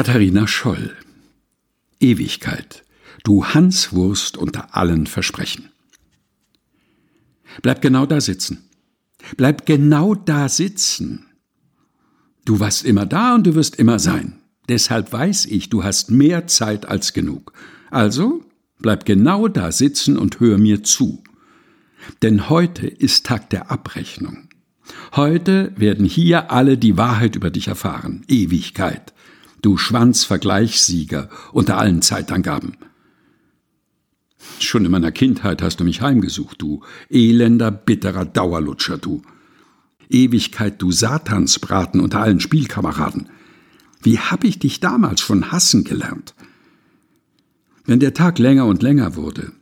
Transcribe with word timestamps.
Katharina 0.00 0.46
Scholl 0.46 0.96
Ewigkeit, 2.00 2.84
du 3.22 3.44
Hanswurst 3.44 4.38
unter 4.38 4.74
allen 4.74 5.06
Versprechen. 5.06 5.68
Bleib 7.60 7.82
genau 7.82 8.06
da 8.06 8.18
sitzen. 8.22 8.64
Bleib 9.36 9.66
genau 9.66 10.14
da 10.14 10.48
sitzen. 10.48 11.26
Du 12.46 12.60
warst 12.60 12.86
immer 12.86 13.04
da 13.04 13.34
und 13.34 13.46
du 13.46 13.54
wirst 13.54 13.76
immer 13.76 13.98
sein. 13.98 14.38
Deshalb 14.70 15.12
weiß 15.12 15.44
ich, 15.44 15.68
du 15.68 15.84
hast 15.84 16.10
mehr 16.10 16.46
Zeit 16.46 16.86
als 16.86 17.12
genug. 17.12 17.52
Also 17.90 18.42
bleib 18.78 19.04
genau 19.04 19.48
da 19.48 19.70
sitzen 19.70 20.16
und 20.16 20.40
hör 20.40 20.56
mir 20.56 20.82
zu. 20.82 21.22
Denn 22.22 22.48
heute 22.48 22.86
ist 22.86 23.26
Tag 23.26 23.50
der 23.50 23.70
Abrechnung. 23.70 24.48
Heute 25.14 25.74
werden 25.76 26.06
hier 26.06 26.50
alle 26.50 26.78
die 26.78 26.96
Wahrheit 26.96 27.36
über 27.36 27.50
dich 27.50 27.68
erfahren. 27.68 28.22
Ewigkeit. 28.28 29.12
Du 29.62 29.76
Schwanzvergleichssieger 29.76 31.28
unter 31.52 31.78
allen 31.78 32.02
Zeitangaben. 32.02 32.76
Schon 34.58 34.84
in 34.84 34.90
meiner 34.90 35.12
Kindheit 35.12 35.62
hast 35.62 35.80
du 35.80 35.84
mich 35.84 36.00
heimgesucht, 36.00 36.62
du 36.62 36.82
elender, 37.10 37.70
bitterer 37.70 38.24
Dauerlutscher, 38.24 38.98
du. 38.98 39.22
Ewigkeit, 40.08 40.80
du 40.80 40.90
Satansbraten 40.90 42.00
unter 42.00 42.20
allen 42.20 42.40
Spielkameraden. 42.40 43.28
Wie 44.02 44.18
hab 44.18 44.44
ich 44.44 44.58
dich 44.58 44.80
damals 44.80 45.20
schon 45.20 45.52
hassen 45.52 45.84
gelernt? 45.84 46.34
Wenn 47.84 48.00
der 48.00 48.14
Tag 48.14 48.38
länger 48.38 48.66
und 48.66 48.82
länger 48.82 49.14
wurde, 49.16 49.52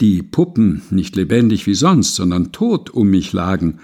die 0.00 0.22
Puppen 0.22 0.82
nicht 0.90 1.14
lebendig 1.16 1.66
wie 1.66 1.74
sonst, 1.74 2.14
sondern 2.14 2.52
tot 2.52 2.90
um 2.90 3.08
mich 3.08 3.32
lagen, 3.32 3.80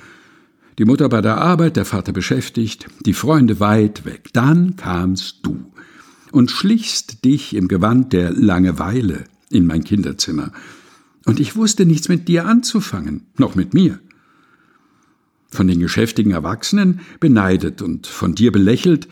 die 0.79 0.85
Mutter 0.85 1.09
bei 1.09 1.21
der 1.21 1.39
Arbeit, 1.39 1.77
der 1.77 1.85
Vater 1.85 2.13
beschäftigt, 2.13 2.87
die 3.05 3.13
Freunde 3.13 3.61
weit 3.61 4.05
weg, 4.05 4.31
dann 4.33 4.77
kamst 4.77 5.41
du 5.43 5.73
und 6.31 6.51
schlichst 6.51 7.25
dich 7.25 7.55
im 7.55 7.69
Gewand 7.69 8.13
der 8.13 8.31
Langeweile 8.33 9.25
in 9.51 9.67
mein 9.67 9.85
Kinderzimmer, 9.85 10.53
und 11.25 11.41
ich 11.41 11.57
wusste 11.57 11.87
nichts 11.87 12.09
mit 12.09 12.29
dir 12.29 12.47
anzufangen, 12.47 13.27
noch 13.37 13.55
mit 13.55 13.75
mir. 13.75 14.01
Von 15.51 15.69
den 15.69 15.81
geschäftigen 15.81 16.33
Erwachsenen 16.33 17.01
beneidet 17.21 17.83
und 17.83 18.07
von 18.07 18.35
dir 18.35 18.51
belächelt, 18.51 19.09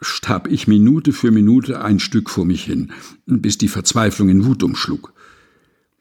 starb 0.00 0.46
ich 0.48 0.68
Minute 0.68 1.12
für 1.12 1.30
Minute 1.30 1.82
ein 1.82 1.98
Stück 1.98 2.30
vor 2.30 2.44
mich 2.44 2.64
hin, 2.64 2.92
bis 3.26 3.58
die 3.58 3.68
Verzweiflung 3.68 4.28
in 4.28 4.44
Wut 4.44 4.62
umschlug. 4.62 5.12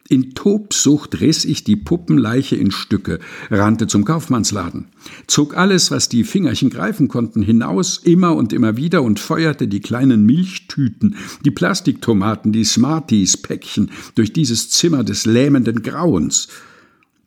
In 0.10 0.34
Tobsucht 0.36 1.20
riss 1.20 1.44
ich 1.44 1.66
die 1.66 1.76
Puppenleiche 1.76 2.56
in 2.56 2.72
Stücke, 2.72 3.20
rannte 3.52 3.88
zum 3.88 4.06
Kaufmannsladen, 4.06 4.86
zog 5.28 5.58
alles, 5.58 5.92
was 5.92 6.08
die 6.08 6.24
Fingerchen 6.24 6.70
greifen 6.70 7.10
konnten, 7.10 7.42
hinaus, 7.42 7.98
immer 7.98 8.34
und 8.36 8.54
immer 8.54 8.78
wieder 8.78 9.04
und 9.04 9.20
feuerte 9.20 9.68
die 9.68 9.82
kleinen 9.82 10.26
Milchtüten, 10.26 11.18
die 11.44 11.52
Plastiktomaten, 11.52 12.54
die 12.54 12.64
Smarties-Päckchen 12.64 13.92
durch 14.16 14.32
dieses 14.32 14.70
Zimmer 14.70 15.04
des 15.04 15.26
lähmenden 15.26 15.84
Grauens. 15.84 16.48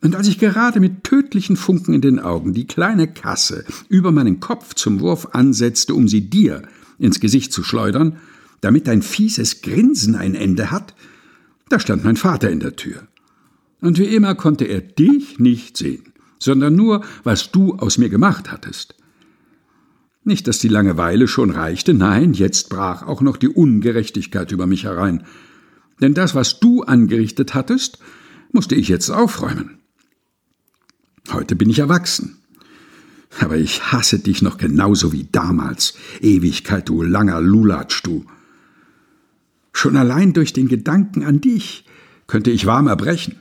Und 0.01 0.15
als 0.15 0.27
ich 0.27 0.39
gerade 0.39 0.79
mit 0.79 1.03
tödlichen 1.03 1.57
Funken 1.57 1.93
in 1.93 2.01
den 2.01 2.19
Augen 2.19 2.53
die 2.53 2.65
kleine 2.65 3.07
Kasse 3.07 3.63
über 3.89 4.11
meinen 4.11 4.39
Kopf 4.39 4.73
zum 4.73 5.01
Wurf 5.01 5.27
ansetzte, 5.33 5.93
um 5.93 6.07
sie 6.07 6.31
dir 6.31 6.63
ins 6.97 7.19
Gesicht 7.19 7.53
zu 7.53 7.63
schleudern, 7.63 8.17
damit 8.61 8.87
dein 8.87 9.03
fieses 9.03 9.61
Grinsen 9.61 10.15
ein 10.15 10.33
Ende 10.33 10.71
hat, 10.71 10.95
da 11.71 11.79
stand 11.79 12.03
mein 12.03 12.17
Vater 12.17 12.49
in 12.49 12.59
der 12.59 12.75
Tür. 12.75 13.07
Und 13.79 13.97
wie 13.97 14.15
immer 14.15 14.35
konnte 14.35 14.65
er 14.65 14.81
dich 14.81 15.39
nicht 15.39 15.77
sehen, 15.77 16.13
sondern 16.39 16.75
nur, 16.75 17.03
was 17.23 17.51
du 17.51 17.75
aus 17.75 17.97
mir 17.97 18.09
gemacht 18.09 18.51
hattest. 18.51 18.95
Nicht, 20.23 20.47
dass 20.47 20.59
die 20.59 20.67
Langeweile 20.67 21.27
schon 21.27 21.49
reichte, 21.49 21.93
nein, 21.93 22.33
jetzt 22.33 22.69
brach 22.69 23.03
auch 23.03 23.21
noch 23.21 23.37
die 23.37 23.49
Ungerechtigkeit 23.49 24.51
über 24.51 24.67
mich 24.67 24.83
herein. 24.83 25.23
Denn 25.99 26.13
das, 26.13 26.35
was 26.35 26.59
du 26.59 26.83
angerichtet 26.83 27.55
hattest, 27.55 27.97
musste 28.51 28.75
ich 28.75 28.87
jetzt 28.87 29.09
aufräumen. 29.09 29.79
Heute 31.31 31.55
bin 31.55 31.69
ich 31.69 31.79
erwachsen. 31.79 32.37
Aber 33.39 33.55
ich 33.55 33.91
hasse 33.91 34.19
dich 34.19 34.41
noch 34.41 34.57
genauso 34.57 35.13
wie 35.13 35.27
damals. 35.31 35.93
Ewigkeit, 36.19 36.89
du 36.89 37.01
langer 37.01 37.39
Lulatsch, 37.39 38.03
du. 38.03 38.25
Schon 39.81 39.97
allein 39.97 40.33
durch 40.33 40.53
den 40.53 40.67
Gedanken 40.67 41.23
an 41.23 41.41
dich 41.41 41.85
könnte 42.27 42.51
ich 42.51 42.67
warm 42.67 42.85
erbrechen. 42.85 43.37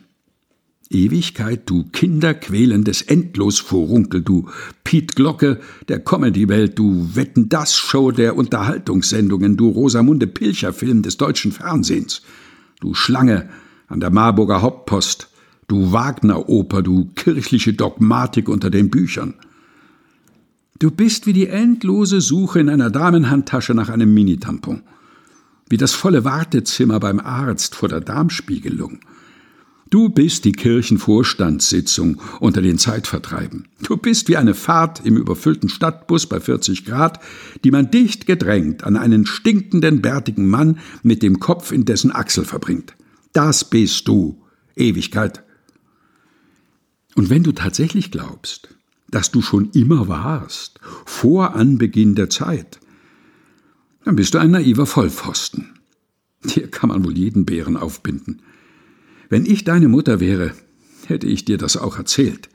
Ewigkeit, 0.89 1.69
du 1.69 1.85
kinderquälendes 1.93 3.03
Endlosvorunkel, 3.03 4.23
du 4.23 4.49
Piet 4.83 5.17
Glocke 5.17 5.61
der 5.91 6.01
Comedy-Welt, 6.03 6.79
du 6.79 7.15
Wetten 7.15 7.51
das 7.51 7.77
Show 7.77 8.11
der 8.11 8.39
Unterhaltungssendungen, 8.39 9.59
du 9.59 9.69
Rosamunde 9.69 10.27
Pilcher 10.27 10.73
Film 10.73 11.03
des 11.03 11.19
deutschen 11.19 11.53
Fernsehens, 11.53 12.23
du 12.81 12.95
Schlange 12.95 13.51
an 13.89 14.01
der 14.01 14.09
Marburger 14.09 14.63
Hauptpost, 14.63 15.29
du 15.69 15.93
Wagner-Oper, 15.93 16.81
du 16.81 17.11
kirchliche 17.17 17.75
Dogmatik 17.75 18.49
unter 18.49 18.71
den 18.71 18.89
Büchern. 18.89 19.35
Du 20.79 20.91
bist 20.91 21.27
wie 21.27 21.35
die 21.35 21.49
endlose 21.49 22.23
Suche 22.23 22.61
in 22.61 22.71
einer 22.71 22.89
Damenhandtasche 22.89 23.75
nach 23.75 23.91
einem 23.91 24.15
Minitampon 24.15 24.85
wie 25.71 25.79
das 25.79 25.93
volle 25.95 26.25
Wartezimmer 26.25 27.01
beim 27.01 27.21
Arzt 27.21 27.75
vor 27.75 27.89
der 27.89 28.01
Darmspiegelung. 28.01 29.01
Du 29.89 30.09
bist 30.09 30.45
die 30.45 30.53
Kirchenvorstandssitzung 30.53 32.21
unter 32.39 32.63
den 32.63 32.79
Zeitvertreiben. 32.79 33.67
Du 33.83 33.97
bist 33.97 34.29
wie 34.29 34.37
eine 34.37 34.55
Fahrt 34.55 35.05
im 35.05 35.17
überfüllten 35.17 35.69
Stadtbus 35.69 36.27
bei 36.27 36.39
40 36.39 36.85
Grad, 36.85 37.19
die 37.65 37.73
man 37.73 37.91
dicht 37.91 38.27
gedrängt 38.27 38.85
an 38.85 38.97
einen 38.97 39.27
stinkenden, 39.27 40.01
bärtigen 40.01 40.49
Mann 40.49 40.79
mit 41.03 41.23
dem 41.25 41.41
Kopf 41.41 41.73
in 41.73 41.87
dessen 41.87 42.13
Achsel 42.13 42.45
verbringt. 42.45 42.95
Das 43.33 43.69
bist 43.69 44.07
du, 44.07 44.41
Ewigkeit. 44.77 45.43
Und 47.17 47.31
wenn 47.31 47.43
du 47.43 47.51
tatsächlich 47.51 48.13
glaubst, 48.13 48.69
dass 49.09 49.33
du 49.33 49.43
schon 49.43 49.71
immer 49.71 50.07
warst, 50.07 50.79
vor 51.05 51.57
Anbeginn 51.57 52.15
der 52.15 52.31
Zeit, 52.31 52.79
dann 54.05 54.17
bist 54.17 54.35
du 54.35 54.39
ein 54.39 54.51
naiver 54.51 54.87
Vollpfosten. 54.87 55.75
Dir 56.45 56.71
kann 56.71 56.89
man 56.89 57.05
wohl 57.05 57.17
jeden 57.17 57.45
Bären 57.45 57.77
aufbinden. 57.77 58.43
Wenn 59.29 59.47
ich 59.47 59.65
deine 59.65 59.89
Mutter 59.89 60.21
wäre, 60.21 60.53
hätte 61.07 61.27
ich 61.27 61.45
dir 61.45 61.59
das 61.59 61.77
auch 61.77 61.99
erzählt, 61.99 62.49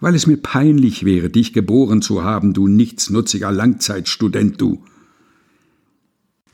weil 0.00 0.14
es 0.14 0.26
mir 0.26 0.36
peinlich 0.36 1.04
wäre, 1.04 1.28
dich 1.28 1.52
geboren 1.52 2.02
zu 2.02 2.22
haben, 2.22 2.54
du 2.54 2.68
nichtsnutziger 2.68 3.50
Langzeitstudent, 3.50 4.60
du. 4.60 4.84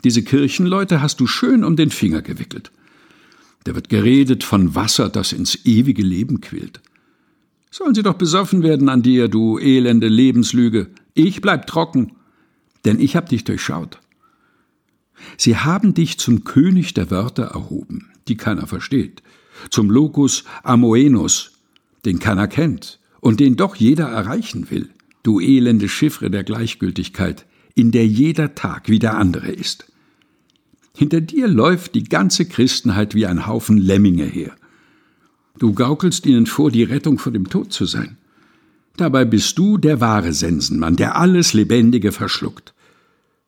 Diese 0.03 0.23
Kirchenleute 0.23 1.03
hast 1.03 1.21
du 1.21 1.27
schön 1.27 1.65
um 1.65 1.77
den 1.77 1.91
Finger 1.91 2.23
gewickelt. 2.23 2.71
Da 3.65 3.75
wird 3.75 3.89
geredet 3.89 4.45
von 4.45 4.75
Wasser, 4.75 5.09
das 5.09 5.33
ins 5.33 5.65
ewige 5.65 6.03
Leben 6.03 6.41
quillt. 6.41 6.81
Sollen 7.71 7.95
sie 7.95 8.03
doch 8.03 8.15
besoffen 8.15 8.63
werden 8.63 8.89
an 8.89 9.03
dir, 9.03 9.29
du 9.29 9.59
elende 9.59 10.09
Lebenslüge. 10.09 10.91
Ich 11.15 11.41
bleib 11.41 11.67
trocken, 11.67 12.13
denn 12.85 13.01
ich 13.01 13.17
hab 13.17 13.29
dich 13.29 13.45
durchschaut. 13.45 13.99
Sie 15.37 15.57
haben 15.57 15.95
dich 15.95 16.19
zum 16.19 16.45
König 16.45 16.95
der 16.95 17.11
Wörter 17.11 17.45
erhoben, 17.45 18.11
die 18.29 18.37
keiner 18.37 18.67
versteht, 18.67 19.23
zum 19.71 19.91
Locus 19.91 20.45
Amoenus, 20.63 21.53
den 22.05 22.19
keiner 22.19 22.49
kennt 22.49 22.99
und 23.21 23.41
den 23.41 23.57
doch 23.57 23.77
jeder 23.77 24.07
erreichen 24.07 24.71
will, 24.71 24.91
du 25.23 25.41
elende 25.41 25.89
Chiffre 25.89 26.31
der 26.31 26.45
Gleichgültigkeit, 26.45 27.47
in 27.75 27.91
der 27.91 28.07
jeder 28.07 28.55
Tag 28.55 28.89
wie 28.89 28.99
der 28.99 29.17
andere 29.17 29.51
ist. 29.51 29.87
Hinter 30.97 31.21
dir 31.21 31.49
läuft 31.49 31.95
die 31.95 32.05
ganze 32.05 32.45
Christenheit 32.45 33.15
wie 33.15 33.27
ein 33.27 33.47
Haufen 33.47 33.79
Lemminge 33.79 34.27
her. 34.27 34.55
Du 35.59 35.73
gaukelst 35.73 36.27
ihnen 36.27 36.47
vor, 36.47 36.71
die 36.71 36.85
Rettung 36.85 37.19
vor 37.19 37.33
dem 37.33 37.49
Tod 37.49 37.73
zu 37.73 37.85
sein. 37.85 38.17
Dabei 38.97 39.25
bist 39.25 39.59
du 39.59 39.77
der 39.77 40.01
wahre 40.01 40.33
Sensenmann, 40.33 40.95
der 40.95 41.17
alles 41.17 41.53
Lebendige 41.53 42.13
verschluckt 42.13 42.75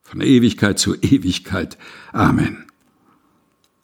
von 0.06 0.20
Ewigkeit 0.20 0.78
zu 0.78 0.94
Ewigkeit. 0.94 1.76
Amen. 2.12 2.64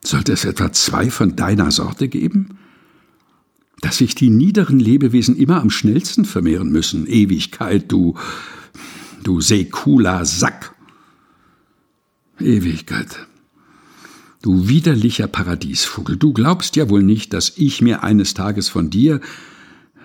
Sollte 0.05 0.33
es 0.33 0.45
etwa 0.45 0.73
zwei 0.73 1.11
von 1.11 1.37
deiner 1.37 1.71
Sorte 1.71 2.09
geben? 2.09 2.59
Dass 3.81 3.99
sich 3.99 4.15
die 4.15 4.31
niederen 4.31 4.79
Lebewesen 4.79 5.37
immer 5.37 5.61
am 5.61 5.71
schnellsten 5.71 6.25
vermehren 6.25 6.71
müssen. 6.71 7.07
Ewigkeit, 7.07 7.91
du, 7.91 8.15
du 9.25 9.41
säkuler 9.41 10.25
Sack. 10.25 10.75
Ewigkeit. 12.39 13.27
Du 14.43 14.69
widerlicher 14.69 15.27
Paradiesvogel, 15.27 16.17
du 16.17 16.33
glaubst 16.33 16.75
ja 16.77 16.89
wohl 16.89 17.03
nicht, 17.03 17.33
dass 17.33 17.53
ich 17.57 17.81
mir 17.81 18.03
eines 18.03 18.35
Tages 18.35 18.69
von 18.69 18.91
dir 18.91 19.21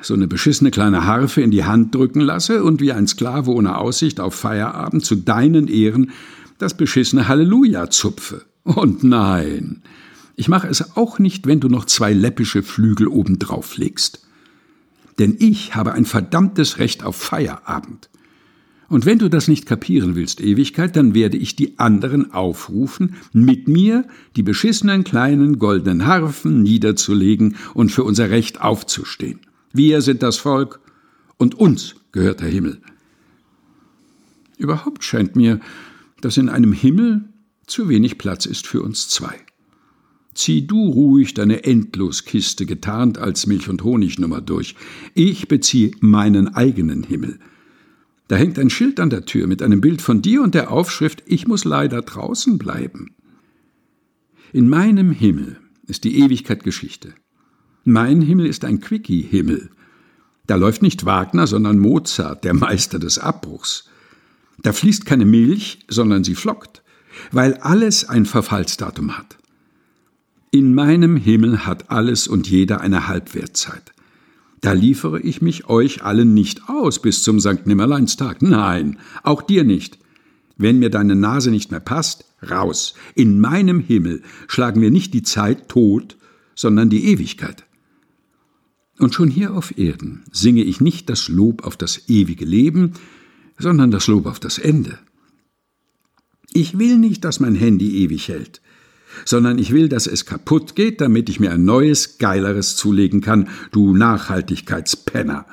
so 0.01 0.13
eine 0.13 0.27
beschissene 0.27 0.71
kleine 0.71 1.05
Harfe 1.05 1.41
in 1.41 1.51
die 1.51 1.65
Hand 1.65 1.93
drücken 1.95 2.21
lasse 2.21 2.63
und 2.63 2.81
wie 2.81 2.91
ein 2.91 3.07
Sklave 3.07 3.51
ohne 3.51 3.77
Aussicht 3.77 4.19
auf 4.19 4.35
Feierabend 4.35 5.03
zu 5.05 5.15
deinen 5.15 5.67
Ehren 5.67 6.11
das 6.57 6.75
beschissene 6.75 7.27
Halleluja 7.27 7.89
zupfe. 7.89 8.45
Und 8.63 9.03
nein, 9.03 9.81
ich 10.35 10.49
mache 10.49 10.67
es 10.67 10.95
auch 10.95 11.19
nicht, 11.19 11.47
wenn 11.47 11.59
du 11.59 11.67
noch 11.67 11.85
zwei 11.85 12.13
läppische 12.13 12.63
Flügel 12.63 13.07
obendrauf 13.07 13.77
legst. 13.77 14.27
Denn 15.19 15.35
ich 15.39 15.75
habe 15.75 15.93
ein 15.93 16.05
verdammtes 16.05 16.77
Recht 16.77 17.03
auf 17.03 17.15
Feierabend. 17.15 18.09
Und 18.89 19.05
wenn 19.05 19.19
du 19.19 19.29
das 19.29 19.47
nicht 19.47 19.65
kapieren 19.65 20.15
willst, 20.15 20.39
Ewigkeit, 20.39 20.95
dann 20.95 21.13
werde 21.13 21.37
ich 21.37 21.55
die 21.55 21.77
anderen 21.77 22.33
aufrufen, 22.33 23.15
mit 23.33 23.67
mir 23.67 24.05
die 24.35 24.43
beschissenen 24.43 25.03
kleinen 25.03 25.59
goldenen 25.59 26.05
Harfen 26.05 26.61
niederzulegen 26.61 27.55
und 27.73 27.91
für 27.91 28.03
unser 28.03 28.29
Recht 28.29 28.61
aufzustehen. 28.61 29.39
Wir 29.77 30.01
sind 30.01 30.23
das 30.23 30.37
Volk 30.37 30.79
und 31.37 31.53
uns 31.53 31.95
gehört 32.11 32.41
der 32.41 32.47
Himmel. 32.47 32.81
Überhaupt 34.57 35.03
scheint 35.03 35.35
mir, 35.35 35.59
dass 36.19 36.37
in 36.37 36.49
einem 36.49 36.73
Himmel 36.73 37.29
zu 37.67 37.87
wenig 37.87 38.17
Platz 38.17 38.47
ist 38.47 38.65
für 38.65 38.81
uns 38.81 39.07
zwei. 39.07 39.35
Zieh 40.33 40.65
du 40.65 40.89
ruhig 40.89 41.35
deine 41.35 41.63
Endloskiste 41.63 42.65
getarnt 42.65 43.19
als 43.19 43.45
Milch- 43.45 43.69
und 43.69 43.83
Honignummer 43.83 44.41
durch. 44.41 44.75
Ich 45.13 45.47
beziehe 45.47 45.91
meinen 45.99 46.47
eigenen 46.55 47.03
Himmel. 47.03 47.37
Da 48.27 48.35
hängt 48.35 48.57
ein 48.57 48.71
Schild 48.71 48.99
an 48.99 49.11
der 49.11 49.25
Tür 49.25 49.45
mit 49.45 49.61
einem 49.61 49.79
Bild 49.79 50.01
von 50.01 50.23
dir 50.23 50.41
und 50.41 50.55
der 50.55 50.71
Aufschrift 50.71 51.21
Ich 51.27 51.47
muss 51.47 51.65
leider 51.65 52.01
draußen 52.01 52.57
bleiben. 52.57 53.11
In 54.53 54.69
meinem 54.69 55.11
Himmel 55.11 55.59
ist 55.85 56.03
die 56.03 56.17
Ewigkeit 56.17 56.63
Geschichte. 56.63 57.13
Mein 57.89 58.19
Himmel 58.21 58.47
ist 58.47 58.65
ein 58.65 58.81
Quickie-Himmel. 58.81 59.69
Da 60.45 60.55
läuft 60.57 60.81
nicht 60.81 61.05
Wagner, 61.05 61.47
sondern 61.47 61.79
Mozart, 61.79 62.43
der 62.43 62.53
Meister 62.53 62.99
des 62.99 63.17
Abbruchs. 63.17 63.85
Da 64.61 64.73
fließt 64.73 65.05
keine 65.05 65.23
Milch, 65.23 65.79
sondern 65.87 66.25
sie 66.25 66.35
flockt, 66.35 66.83
weil 67.31 67.53
alles 67.53 68.03
ein 68.09 68.25
Verfallsdatum 68.25 69.17
hat. 69.17 69.37
In 70.51 70.75
meinem 70.75 71.15
Himmel 71.15 71.65
hat 71.65 71.89
alles 71.89 72.27
und 72.27 72.49
jeder 72.49 72.81
eine 72.81 73.07
Halbwertzeit. 73.07 73.93
Da 74.59 74.73
liefere 74.73 75.21
ich 75.21 75.41
mich 75.41 75.69
euch 75.69 76.03
allen 76.03 76.33
nicht 76.33 76.67
aus 76.67 77.01
bis 77.01 77.23
zum 77.23 77.39
St. 77.39 77.67
Nimmerleinstag. 77.67 78.41
Nein, 78.41 78.99
auch 79.23 79.41
dir 79.41 79.63
nicht. 79.63 79.97
Wenn 80.57 80.79
mir 80.79 80.89
deine 80.89 81.15
Nase 81.15 81.51
nicht 81.51 81.71
mehr 81.71 81.79
passt, 81.79 82.25
raus. 82.51 82.95
In 83.15 83.39
meinem 83.39 83.79
Himmel 83.79 84.23
schlagen 84.49 84.81
wir 84.81 84.91
nicht 84.91 85.13
die 85.13 85.23
Zeit 85.23 85.69
tot, 85.69 86.17
sondern 86.53 86.89
die 86.89 87.05
Ewigkeit. 87.05 87.63
Und 88.99 89.13
schon 89.13 89.29
hier 89.29 89.53
auf 89.53 89.77
Erden 89.77 90.23
singe 90.31 90.63
ich 90.63 90.81
nicht 90.81 91.09
das 91.09 91.29
Lob 91.29 91.65
auf 91.65 91.77
das 91.77 92.09
ewige 92.09 92.45
Leben, 92.45 92.93
sondern 93.57 93.91
das 93.91 94.07
Lob 94.07 94.25
auf 94.25 94.39
das 94.39 94.57
Ende. 94.57 94.97
Ich 96.53 96.79
will 96.79 96.97
nicht, 96.97 97.23
dass 97.23 97.39
mein 97.39 97.55
Handy 97.55 98.03
ewig 98.03 98.27
hält 98.27 98.61
sondern 99.25 99.57
ich 99.57 99.71
will, 99.71 99.89
dass 99.89 100.07
es 100.07 100.25
kaputt 100.25 100.75
geht, 100.75 101.01
damit 101.01 101.29
ich 101.29 101.39
mir 101.39 101.51
ein 101.51 101.65
neues, 101.65 102.17
geileres 102.17 102.75
zulegen 102.75 103.21
kann, 103.21 103.49
du 103.71 103.95
Nachhaltigkeitspenner. 103.95 105.45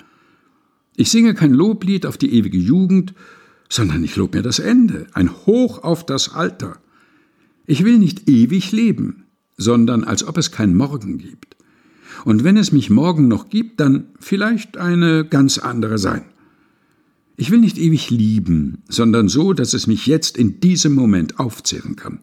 Ich 0.96 1.10
singe 1.10 1.34
kein 1.34 1.52
Loblied 1.52 2.06
auf 2.06 2.16
die 2.16 2.32
ewige 2.34 2.58
Jugend, 2.58 3.14
sondern 3.68 4.04
ich 4.04 4.16
lob 4.16 4.34
mir 4.34 4.42
das 4.42 4.58
Ende, 4.58 5.06
ein 5.12 5.30
Hoch 5.46 5.82
auf 5.82 6.06
das 6.06 6.34
Alter. 6.34 6.78
Ich 7.66 7.84
will 7.84 7.98
nicht 7.98 8.28
ewig 8.28 8.72
leben, 8.72 9.24
sondern 9.56 10.04
als 10.04 10.24
ob 10.24 10.36
es 10.36 10.50
kein 10.50 10.74
Morgen 10.74 11.18
gibt. 11.18 11.53
Und 12.24 12.42
wenn 12.42 12.56
es 12.56 12.72
mich 12.72 12.88
morgen 12.90 13.28
noch 13.28 13.50
gibt, 13.50 13.80
dann 13.80 14.06
vielleicht 14.18 14.78
eine 14.78 15.24
ganz 15.24 15.58
andere 15.58 15.98
sein. 15.98 16.24
Ich 17.36 17.50
will 17.50 17.58
nicht 17.58 17.78
ewig 17.78 18.10
lieben, 18.10 18.82
sondern 18.88 19.28
so, 19.28 19.52
dass 19.52 19.74
es 19.74 19.86
mich 19.86 20.06
jetzt 20.06 20.36
in 20.36 20.60
diesem 20.60 20.94
Moment 20.94 21.38
aufzehren 21.38 21.96
kann. 21.96 22.20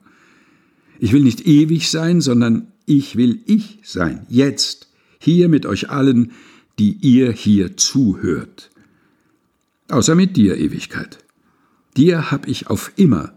Ich 0.99 1.13
will 1.13 1.21
nicht 1.21 1.45
ewig 1.45 1.89
sein, 1.89 2.21
sondern 2.21 2.67
ich 2.85 3.15
will 3.15 3.41
ich 3.45 3.79
sein, 3.83 4.25
jetzt, 4.29 4.89
hier 5.19 5.49
mit 5.49 5.65
euch 5.65 5.89
allen, 5.89 6.31
die 6.79 6.93
ihr 7.01 7.31
hier 7.31 7.77
zuhört. 7.77 8.71
Außer 9.89 10.15
mit 10.15 10.37
dir, 10.37 10.57
Ewigkeit. 10.57 11.19
Dir 11.97 12.31
hab 12.31 12.47
ich 12.47 12.67
auf 12.67 12.93
immer 12.95 13.33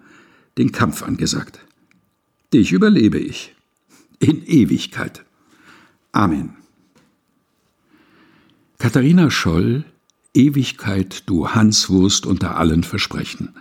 den 0.56 0.72
Kampf 0.72 1.02
angesagt. 1.02 1.60
Dich 2.52 2.72
überlebe 2.72 3.18
ich. 3.18 3.54
In 4.20 4.46
Ewigkeit. 4.46 5.24
Amen. 6.14 6.56
Katharina 8.78 9.30
Scholl 9.30 9.84
Ewigkeit, 10.32 11.28
du 11.28 11.50
Hanswurst 11.50 12.24
unter 12.24 12.56
allen 12.56 12.84
Versprechen. 12.84 13.56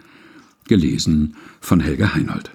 Gelesen 0.67 1.35
von 1.59 1.79
Helga 1.79 2.13
Heinold. 2.13 2.51